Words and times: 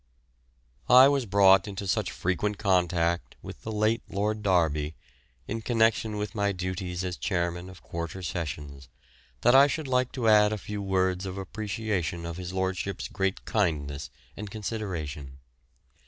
I 0.89 1.07
was 1.09 1.27
brought 1.27 1.67
into 1.67 1.85
such 1.87 2.09
frequent 2.09 2.57
contact 2.57 3.35
with 3.43 3.61
the 3.61 3.71
late 3.71 4.01
Lord 4.09 4.41
Derby, 4.41 4.95
in 5.47 5.61
connection 5.61 6.17
with 6.17 6.33
my 6.33 6.51
duties 6.51 7.03
as 7.03 7.17
chairman 7.17 7.69
of 7.69 7.83
Quarter 7.83 8.23
Sessions, 8.23 8.89
that 9.41 9.53
I 9.53 9.67
should 9.67 9.87
like 9.87 10.11
to 10.13 10.27
add 10.27 10.53
a 10.53 10.57
few 10.57 10.81
words 10.81 11.27
of 11.27 11.37
appreciation 11.37 12.25
of 12.25 12.37
his 12.37 12.51
lordship's 12.51 13.07
great 13.09 13.45
kindness 13.45 14.09
and 14.35 14.49
consideration. 14.49 15.37